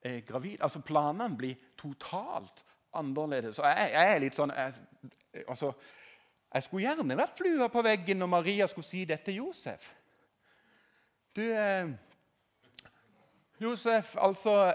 [0.02, 0.58] er gravid.
[0.62, 2.64] Altså Planene blir totalt
[2.96, 3.60] annerledes.
[3.60, 4.74] Og jeg, jeg er litt sånn jeg,
[5.48, 5.74] altså,
[6.54, 9.92] jeg skulle gjerne vært flua på veggen når Maria skulle si dette til Josef.
[11.36, 11.92] Du eh,
[13.60, 14.74] Josef, altså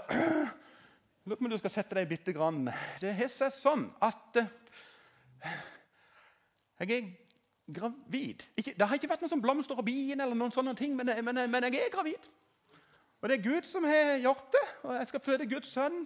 [1.25, 2.63] Lurer på om du skal sette deg bitte grann.
[2.97, 5.57] Det har seg sånn at eh,
[6.81, 7.11] jeg er
[7.69, 8.41] gravid.
[8.57, 11.11] Ikke, det har ikke vært noen sånn blomster og bien, eller noen sånne ting, men,
[11.21, 12.25] men, men jeg er gravid.
[13.21, 15.99] Og det er Gud som har gjort det, og jeg skal føde Guds sønn.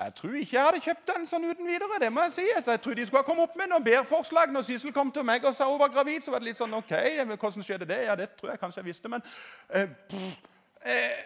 [0.00, 1.98] Jeg tror ikke jeg hadde kjøpt den sånn uten videre.
[2.00, 2.44] det må Jeg si.
[2.56, 4.52] Altså, jeg tror de skulle ha kommet opp med noen bedre forslag.
[4.52, 6.74] Når Sissel kom til meg og sa hun var gravid, så var det litt sånn
[6.74, 6.94] OK,
[7.36, 7.98] hvordan skjedde det?
[8.08, 9.20] Ja, det tror jeg kanskje jeg visste, men
[9.68, 10.48] eh, pff,
[10.88, 11.20] eh,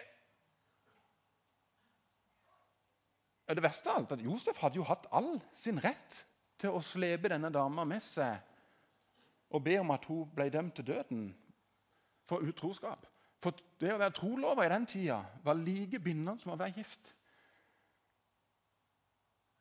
[3.47, 6.23] Det verste av alt at Josef hadde jo hatt all sin rett
[6.57, 8.39] til å slepe denne dama med seg
[9.53, 11.27] og be om at hun ble dømt til døden
[12.25, 13.05] for utroskap.
[13.39, 17.13] For det å være trolova i den tida var like bindende som å være gift.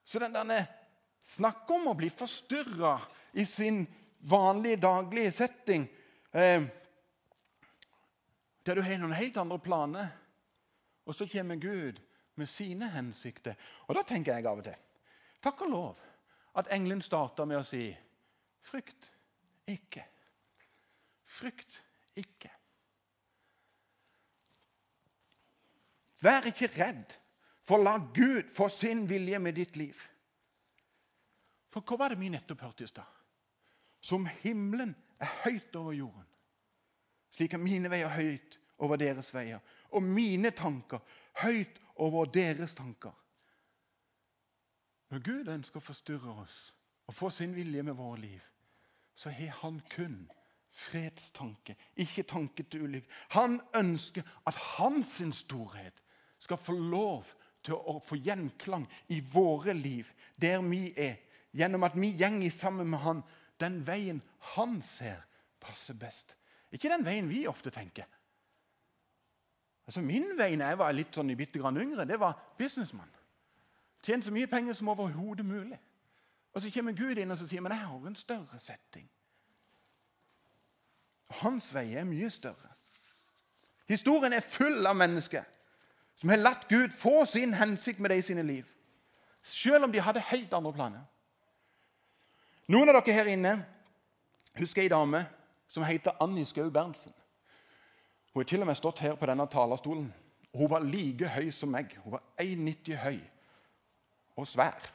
[0.04, 0.66] Så den der
[1.24, 2.98] Snakk om å bli forstyrra
[3.32, 3.86] i sin
[4.28, 5.86] vanlige, daglige setting.
[6.30, 6.66] Eh,
[8.64, 10.10] der du har noen helt andre planer.
[11.08, 12.00] Og så kommer Gud
[12.36, 13.56] med sine hensikter.
[13.88, 14.80] Og da tenker jeg av og til
[15.44, 16.04] Takk og lov
[16.60, 17.86] at engelen starta med å si
[18.64, 19.10] Frykt
[19.68, 20.04] ikke.
[21.28, 21.82] Frykt
[22.16, 22.48] ikke.
[26.24, 27.12] Vær ikke redd.
[27.64, 29.96] For la Gud få sin vilje med ditt liv.
[31.72, 33.08] For hva var det vi nettopp hørte i stad?
[34.04, 36.26] Som himmelen er høyt over jorden,
[37.32, 39.62] slik er mine veier høyt over deres veier,
[39.96, 41.00] og mine tanker
[41.40, 43.14] høyt over deres tanker.
[45.10, 46.58] Når Gud ønsker å forstyrre oss
[47.08, 48.44] og få sin vilje med våre liv,
[49.14, 50.24] så har han kun
[50.74, 53.10] fredstanke, ikke tanke til ulykke.
[53.36, 56.02] Han ønsker at hans storhet
[56.42, 57.30] skal få lov
[57.64, 61.16] til å få gjenklang i våre liv, der vi er.
[61.54, 63.22] Gjennom at vi gjenger sammen med Han
[63.60, 65.22] den veien Han ser
[65.60, 66.36] passer best.
[66.72, 68.04] Ikke den veien vi ofte tenker.
[69.86, 73.10] Altså Min vei da jeg var litt sånn bitte grann yngre, det var businessmann.
[74.04, 75.78] Tjent så mye penger som overhodet mulig.
[76.52, 79.08] Og Så kommer Gud inn og sier men jeg har en større setting.
[81.40, 82.70] Hans vei er mye større.
[83.88, 85.44] Historien er full av mennesker
[86.20, 88.64] som har latt Gud få sin hensikt med det i sine liv.
[89.42, 91.04] Selv om de hadde helt andre planer.
[92.68, 93.58] Noen av dere her inne
[94.56, 95.24] husker ei dame
[95.68, 97.12] som heter Annie Skau Berntsen.
[98.32, 100.06] Hun har til og med stått her på denne talerstolen.
[100.54, 101.92] Hun var like høy som meg.
[102.04, 103.18] Hun var 1,90 høy
[104.38, 104.88] og svær.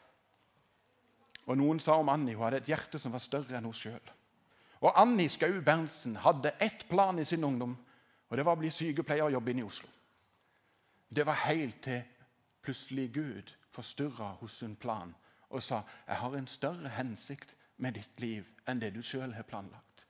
[1.45, 4.01] Og Noen sa om Annie hun hadde et hjerte som var større enn hun sjøl.
[4.79, 7.75] Og Annie Skau Berntsen hadde ett plan i sin ungdom,
[8.29, 9.89] og det var å bli sykepleier og jobbe inn i Oslo.
[11.09, 12.01] Det var helt til
[12.61, 15.15] plutselig Gud forstyrra hos sin plan
[15.49, 19.47] og sa jeg har en større hensikt med ditt liv enn det du sjøl har
[19.47, 20.05] planlagt.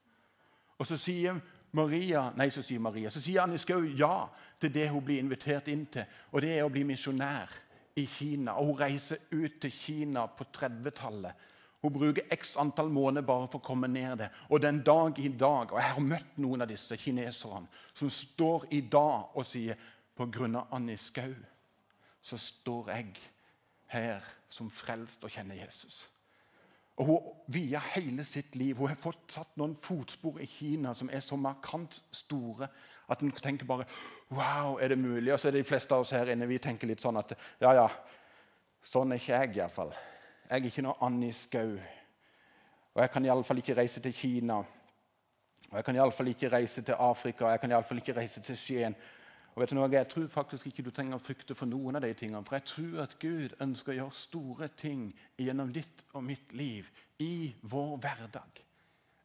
[0.80, 1.38] Og så sier
[1.76, 4.26] Maria, nei, så sier Maria, så sier Anne Skau ja
[4.60, 6.04] til det hun blir invitert inn til.
[6.32, 7.52] Og det er å bli misjonær
[8.00, 8.56] i Kina.
[8.58, 11.46] Og hun reiser ut til Kina på 30-tallet.
[11.80, 14.28] Hun bruker x antall måneder bare for å komme ned det.
[14.50, 18.66] Og den dag i dag, og jeg har møtt noen av disse kineserne som står
[18.76, 19.78] i dag og sier
[20.16, 21.34] på grunn av Anni Skau
[22.22, 23.12] så står jeg
[23.90, 26.04] her som frelst og kjenner Jesus.
[27.00, 28.76] Og Hun vier hele sitt liv.
[28.76, 32.68] Hun har fått satt noen fotspor i Kina som er så markant store
[33.10, 33.86] at en tenker bare
[34.30, 35.32] Wow, er det mulig?
[35.32, 37.32] Og så er det de fleste av oss her inne vi tenker litt sånn at
[37.58, 37.86] ja, ja,
[38.82, 39.90] sånn er ikke jeg iallfall.
[40.50, 41.72] Jeg er ikke noe Anni Skau.
[42.94, 44.60] Og jeg kan iallfall ikke reise til Kina.
[45.70, 47.46] Og jeg kan iallfall ikke reise til Afrika.
[47.46, 48.96] Og jeg kan iallfall ikke reise til Skien.
[49.60, 49.90] Og vet du noe?
[49.92, 52.40] Jeg tror faktisk ikke du trenger å frykte for noen av de tingene.
[52.48, 55.02] For jeg tror at Gud ønsker å gjøre store ting
[55.36, 56.88] gjennom ditt og mitt liv
[57.20, 58.62] i vår hverdag.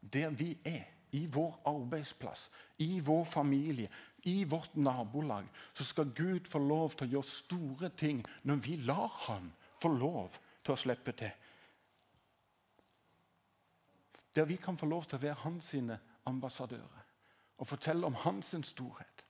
[0.04, 0.92] Der vi er.
[1.16, 2.50] I vår arbeidsplass,
[2.84, 3.88] i vår familie,
[4.28, 5.46] i vårt nabolag.
[5.72, 9.48] Så skal Gud få lov til å gjøre store ting når vi lar Han
[9.80, 11.32] få lov til å slippe til.
[14.36, 15.72] Der vi kan få lov til å være hans
[16.28, 17.08] ambassadører
[17.56, 19.25] og fortelle om hans storhet.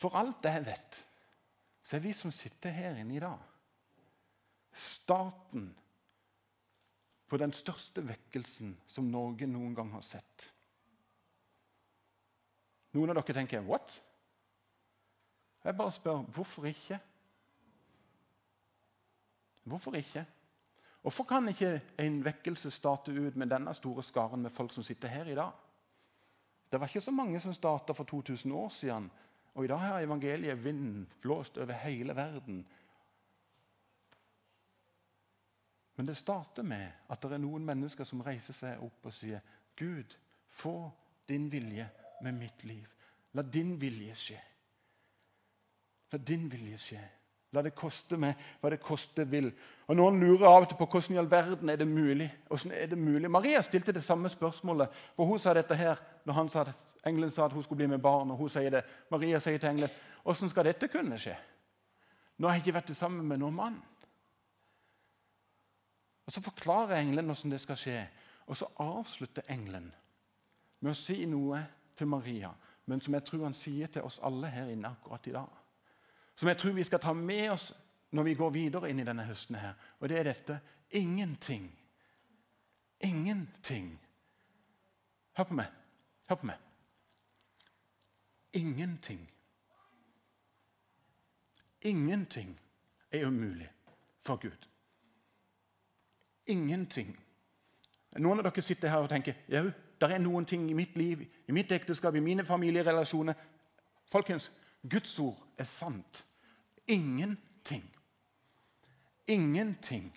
[0.00, 0.98] For alt jeg vet,
[1.84, 3.40] så er vi som sitter her inne i dag,
[4.72, 5.66] starten
[7.28, 10.46] på den største vekkelsen som Norge noen gang har sett.
[12.96, 14.00] Noen av dere tenker 'what?'
[15.64, 16.98] Jeg bare spør hvorfor ikke?
[19.62, 20.24] Hvorfor ikke?
[21.02, 25.08] Hvorfor kan ikke en vekkelse starte ut med denne store skaren med folk som sitter
[25.08, 25.52] her i dag?
[26.72, 29.10] Det var ikke så mange som starta for 2000 år siden
[29.54, 32.66] og I dag har evangeliet vinden blåst over hele verden.
[35.96, 39.42] Men det starter med at det er noen mennesker som reiser seg opp og sier
[39.76, 40.14] Gud,
[40.48, 40.90] få
[41.28, 41.86] din vilje
[42.22, 42.86] med mitt liv.
[43.32, 44.38] La din vilje skje.
[46.12, 47.02] La din vilje skje.
[47.52, 49.50] La det koste meg hva det koste vil.
[49.90, 52.28] Og Noen lurer av og til på hvordan i all verden er det mulig.
[52.48, 53.30] Hvordan er det mulig?
[53.30, 54.88] Maria stilte det samme spørsmålet.
[55.16, 56.76] For Hun sa dette her når han sa det.
[57.06, 58.84] Engelen sa at hun skulle bli med barn, og hun sier det.
[59.10, 59.90] Maria sier til engelen,
[60.24, 61.36] 'Åssen skal dette kunne skje?'
[62.38, 63.82] Nå har jeg ikke vært sammen med noen mann.
[66.26, 68.08] Og Så forklarer engelen hvordan det skal skje,
[68.46, 69.92] og så avslutter engelen
[70.80, 72.52] med å si noe til Maria,
[72.86, 75.48] men som jeg tror han sier til oss alle her inne akkurat i dag.
[76.36, 77.72] Som jeg tror vi skal ta med oss
[78.10, 79.56] når vi går videre inn i denne høsten.
[79.56, 80.60] her, Og det er dette
[80.90, 81.78] ingenting.
[83.00, 84.00] Ingenting.
[85.36, 85.66] Hør på meg.
[86.28, 86.69] Hør på meg.
[88.52, 89.30] Ingenting.
[91.82, 92.60] Ingenting
[93.10, 93.70] er umulig
[94.22, 94.68] for Gud.
[96.46, 97.18] Ingenting.
[98.18, 99.62] Noen av dere sitter her og tenker ja,
[100.00, 103.34] det er noen ting i mitt liv, i mitt ekteskap, i mine familierelasjoner
[104.10, 104.50] Folkens,
[104.90, 106.24] Guds ord er sant.
[106.88, 107.84] Ingenting.
[109.26, 110.10] Ingenting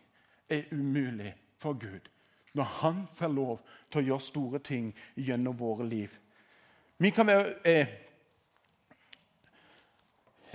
[0.49, 2.09] er umulig for Gud
[2.53, 6.13] når Han får lov til å gjøre store ting gjennom våre liv.
[6.97, 7.87] Vi kan være eh,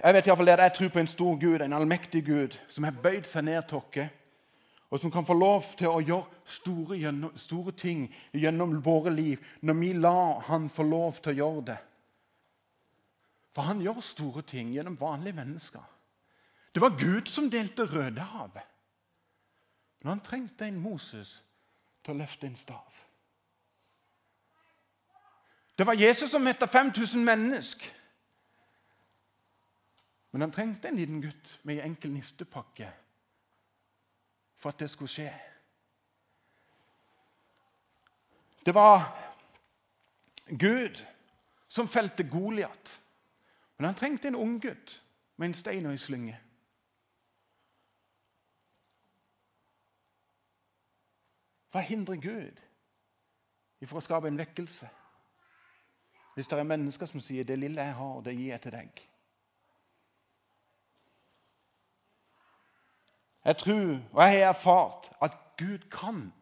[0.04, 2.58] jeg vet i hvert fall at jeg tror på en stor Gud, en allmektig Gud,
[2.68, 4.14] som har bøyd seg ned til oss,
[4.90, 9.74] og som kan få lov til å gjøre store, store, ting gjennom våre liv når
[9.74, 11.76] vi lar Han få lov til å gjøre det.
[13.52, 15.82] For han gjør store ting gjennom vanlige mennesker.
[16.72, 18.64] Det var Gud som delte Rødehavet.
[20.00, 21.42] Men han trengte en Moses
[22.04, 23.04] til å løfte en stav.
[25.78, 27.97] Det var Jesus som metta 5000 mennesker.
[30.30, 32.90] Men han trengte en liten gutt med en enkel nistepakke
[34.58, 35.30] for at det skulle skje.
[38.66, 39.06] Det var
[40.48, 41.04] Gud
[41.68, 43.00] som felte Goliat.
[43.76, 45.04] Men han trengte en unggutt
[45.36, 46.36] med en stein og ei slynge.
[51.70, 52.62] Hva hindrer Gud
[53.86, 54.88] for å skape en vekkelse?
[56.34, 59.07] Hvis det er mennesker som sier 'det lille jeg har, det gir jeg til deg'.
[63.48, 66.32] Jeg tror, og jeg har erfart, at Gud kan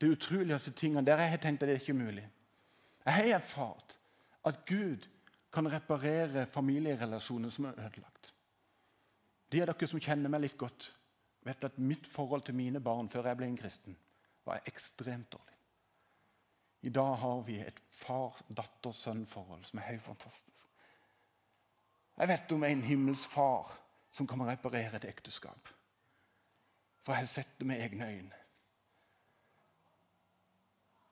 [0.00, 2.24] de utroligste tingene der jeg har tenkt at det er ikke mulig.
[3.04, 3.98] Jeg har erfart
[4.48, 5.04] at Gud
[5.52, 8.32] kan reparere familierelasjoner som er ødelagt.
[9.52, 10.88] De av dere som kjenner meg litt godt,
[11.44, 14.00] vet at mitt forhold til mine barn før jeg ble en kristen,
[14.48, 15.60] var ekstremt dårlig.
[16.88, 20.66] I dag har vi et far-datter-sønn-forhold som er helt fantastisk.
[22.16, 23.76] Jeg vet om en himmels far
[24.16, 25.74] som kan reparere et ekteskap.
[27.04, 28.40] For jeg har sett det med egne øyne.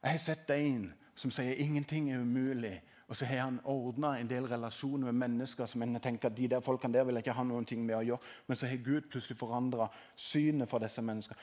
[0.02, 2.81] Jeg har sett en som sier ingenting er umulig.
[3.09, 6.48] Og så har han ordna en del relasjoner med mennesker som en tenker at de
[6.48, 8.31] der folkene der vil ikke ha noen ting med å gjøre.
[8.48, 11.38] Men så har Gud plutselig forandra synet for disse menneskene.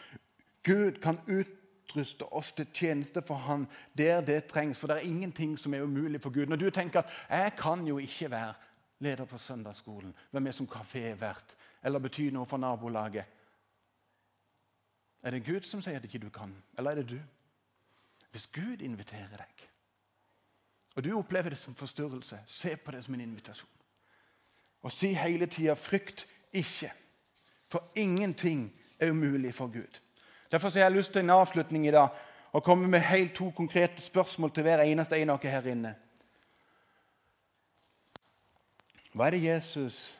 [0.65, 4.79] Gud kan utruste oss til tjeneste for Han der det trengs.
[4.79, 6.49] For det er ingenting som er umulig for Gud.
[6.49, 8.53] Når du tenker at 'jeg kan jo ikke være
[8.99, 13.25] leder på søndagsskolen', være med som kafévert eller bety noe for nabolaget
[15.23, 17.19] Er det Gud som sier at ikke du kan, eller er det du?
[18.31, 19.65] Hvis Gud inviterer deg,
[20.95, 23.69] og du opplever det som forstyrrelse, se på det som en invitasjon.
[24.81, 26.91] Og si hele tida 'frykt ikke',
[27.67, 30.01] for ingenting er umulig for Gud.
[30.51, 32.07] Derfor har jeg lyst til en avslutning i dag
[32.51, 35.95] og komme med helt to konkrete spørsmål til hver eneste en av dere her inne.
[39.13, 40.17] Hva er det Jesus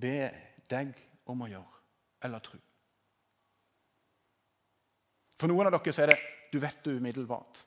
[0.00, 0.30] ber
[0.70, 0.94] deg
[1.26, 1.82] om å gjøre
[2.22, 2.58] eller tro?
[5.42, 6.20] For noen av dere så er det
[6.52, 7.64] du vet det umiddelbart.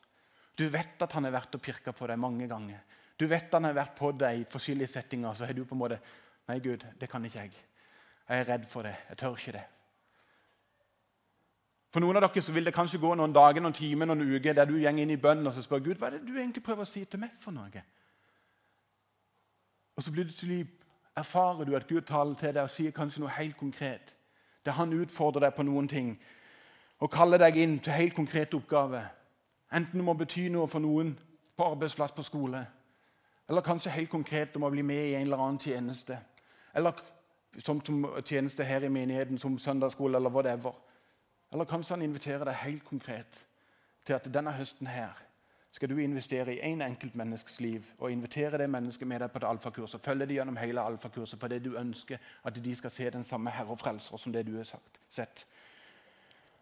[0.55, 2.79] Du vet at han har vært og pirka på deg mange ganger.
[3.19, 5.35] Du vet han har vært på deg i forskjellige settinger.
[5.35, 5.99] Så har du på en måte
[6.45, 7.55] Nei, Gud, det kan ikke jeg.
[8.29, 8.93] Jeg er redd for det.
[9.09, 9.63] Jeg tør ikke det.
[11.91, 14.55] For noen av dere så vil det kanskje gå noen dager, noen timer, noen uker
[14.55, 16.63] der du går inn i bønn og så spør Gud, hva er det du egentlig
[16.63, 17.83] prøver å si til meg for noe.
[19.97, 20.61] Og så plutselig
[21.17, 24.13] erfarer du at Gud taler til deg og sier kanskje noe helt konkret.
[24.63, 26.13] Der han utfordrer deg på noen ting
[26.99, 29.09] og kaller deg inn til helt konkrete oppgaver.
[29.75, 31.15] Enten det må bety noe for noen
[31.57, 32.65] på arbeidsplass, på skole,
[33.49, 36.17] eller kanskje helt konkret om å bli med i en eller annen tjeneste.
[36.75, 36.95] Eller
[37.63, 40.73] som, som tjeneste her i menigheten, som søndagsskole eller whatever.
[41.53, 43.45] Eller kanskje han inviterer deg helt konkret
[44.05, 45.13] til at denne høsten her
[45.75, 49.39] skal du investere i én en enkeltmenneskes liv og invitere det mennesket med deg på
[49.43, 50.01] det alfakurset.
[50.01, 53.75] Følge det gjennom hele alfakurset fordi du ønsker at de skal se den samme Herre
[53.75, 54.69] og Frelser som det du har
[55.09, 55.45] sett.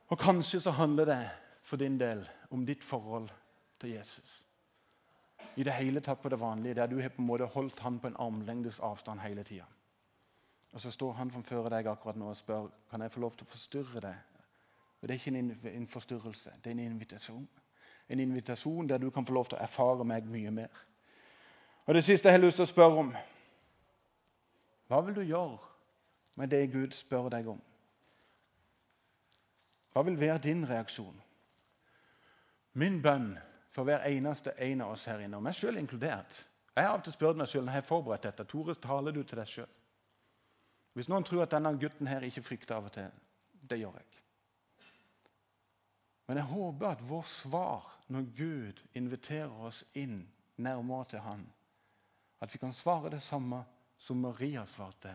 [0.08, 1.30] Og kanskje så handler det
[1.63, 3.30] for din del om ditt forhold
[3.80, 4.46] til Jesus.
[5.56, 8.00] I det hele tatt på det vanlige, der du har på en måte holdt han
[8.00, 9.66] på en armlengdes avstand hele tida.
[10.74, 13.46] Og så står han framfor deg akkurat nå og spør kan jeg få lov til
[13.46, 14.16] å forstyrre deg.
[15.02, 17.48] Og Det er ikke en, forstyrrelse, det er en invitasjon.
[18.10, 20.70] En invitasjon der du kan få lov til å erfare meg mye mer.
[21.86, 23.13] Og Det siste jeg har lyst til å spørre om
[24.88, 25.58] Hva vil du gjøre
[26.38, 27.62] med det Gud spør deg om?
[29.93, 31.19] Hva vil være din reaksjon?
[32.73, 33.36] Min bønn
[33.73, 36.99] for hver eneste en av oss her inne, og meg sjøl inkludert Jeg har av
[37.01, 39.49] og til spurt meg sjøl når jeg har forberedt dette Tore, taler du til deg
[39.49, 39.71] sjøl?
[40.93, 43.10] Hvis noen tror at denne gutten her ikke frykter av og til,
[43.69, 44.10] det gjør jeg.
[46.27, 50.23] Men jeg håper at vår svar når Gud inviterer oss inn
[50.58, 51.45] nærmere til Han,
[52.41, 53.63] at vi kan svare det samme
[53.97, 55.13] som Maria svarte.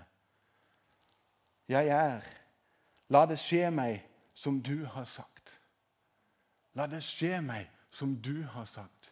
[1.68, 2.24] Jeg er.
[3.12, 4.07] La det skje meg
[4.38, 5.51] som du har sagt.
[6.79, 9.11] La det skje meg som du har sagt.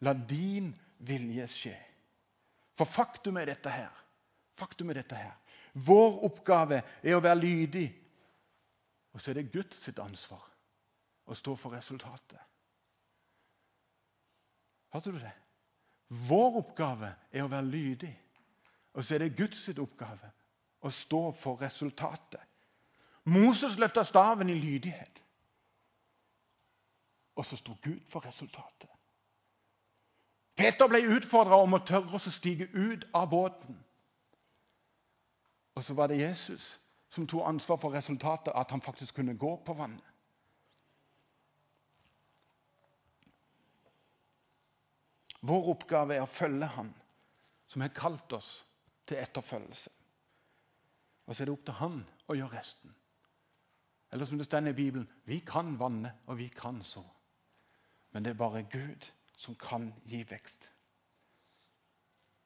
[0.00, 0.70] La din
[1.04, 1.74] vilje skje.
[2.72, 3.92] For faktum er dette her.
[4.56, 5.34] Faktum er dette her.
[5.76, 7.88] Vår oppgave er å være lydig.
[9.12, 10.46] Og så er det Guds sitt ansvar
[11.28, 12.40] å stå for resultatet.
[14.92, 15.34] Hørte du det?
[16.28, 18.14] Vår oppgave er å være lydig.
[18.96, 20.32] Og så er det Guds sitt oppgave
[20.80, 22.40] å stå for resultatet.
[23.24, 25.22] Moses løfta staven i lydighet.
[27.36, 28.90] Og så sto Gud for resultatet.
[30.56, 33.78] Peter ble utfordra om å tørre å stige ut av båten.
[35.74, 36.74] Og så var det Jesus
[37.12, 40.12] som tok ansvar for resultatet, at han faktisk kunne gå på vannet.
[45.42, 46.92] Vår oppgave er å følge Han
[47.66, 48.50] som har kalt oss
[49.08, 49.90] til etterfølgelse.
[51.26, 51.96] Og så er det opp til Han
[52.30, 52.94] å gjøre resten.
[54.12, 57.02] Eller som det står i Bibelen vi kan vanne, og vi kan så.
[58.10, 60.72] Men det er bare Gud som kan gi vekst.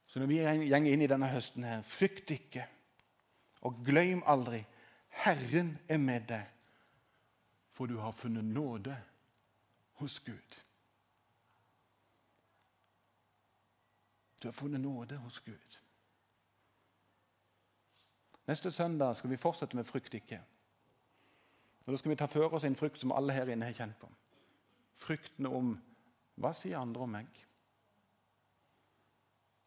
[0.07, 0.38] Så når vi
[0.70, 2.66] går inn i denne høsten, her, frykt ikke,
[3.66, 4.62] og glem aldri
[5.24, 6.44] Herren er med deg,
[7.72, 8.94] for du har funnet nåde
[9.98, 10.61] hos Gud.
[14.43, 15.80] Du har funnet nåde hos Gud.
[18.47, 20.38] Neste søndag skal vi fortsette med frykt ikke.
[21.87, 23.99] Og Da skal vi ta for oss en frykt som alle her inne har kjent
[24.01, 24.09] på.
[24.97, 25.76] Frykten om
[26.37, 27.28] hva sier andre om meg?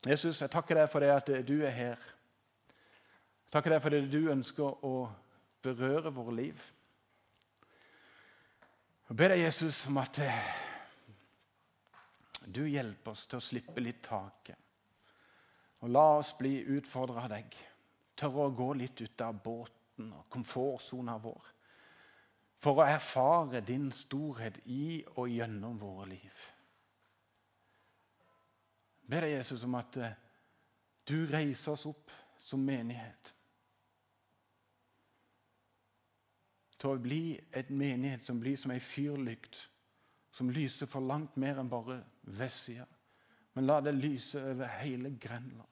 [0.06, 2.04] Jesus, jeg takker deg for det at du er her.
[3.46, 5.10] Jeg takker deg for det du ønsker å
[5.64, 6.62] berøre våre liv.
[9.10, 10.20] Jeg ber deg, Jesus, om at
[12.46, 14.58] du hjelper oss til å slippe litt taket.
[15.82, 17.56] Og la oss bli utfordra av deg.
[18.20, 21.48] Tørre å gå litt ut av båten og komfortsona vår.
[22.60, 26.40] For å erfare din storhet i og gjennom våre liv.
[29.10, 30.18] Be deg, Jesus, om at eh,
[31.08, 32.12] du reiser oss opp
[32.46, 33.32] som menighet.
[36.80, 37.24] Til å bli
[37.56, 39.64] et menighet som blir som ei fyrlykt,
[40.32, 41.98] som lyser for langt mer enn bare
[42.38, 42.86] vestsida.
[43.58, 45.66] Men la det lyse over hele Grenland.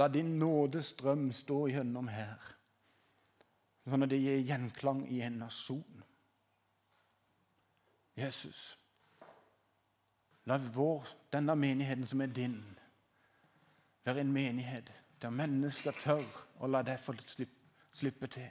[0.00, 2.38] La din nådestrøm stå gjennom her,
[3.88, 6.04] sånn at det gir gjenklang i en nasjon.
[8.20, 8.76] Jesus,
[10.44, 12.58] la vår, denne menigheten som er din,
[14.04, 16.26] være en menighet der mennesker tør
[16.60, 17.14] å la deg få
[17.94, 18.48] slippe, til.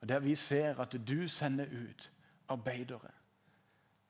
[0.00, 2.10] Og Der vi ser at du sender ut
[2.48, 3.12] arbeidere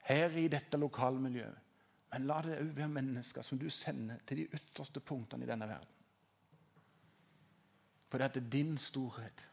[0.07, 1.57] her i dette lokalmiljøet.
[2.11, 5.67] Men la det òg være mennesker som du sender til de ytterste punktene i denne
[5.67, 5.95] verden.
[8.09, 9.50] For det er din storhet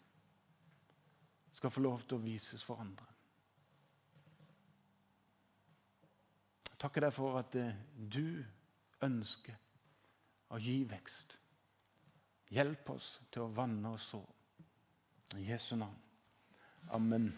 [1.59, 3.06] skal få lov til å vises for andre.
[6.68, 8.38] Jeg takker deg for at eh, du
[9.02, 9.56] ønsker
[10.54, 11.34] å gi vekst.
[12.54, 14.22] Hjelp oss til å vanne og så.
[15.36, 15.98] I Jesu navn.
[16.94, 17.32] Amen.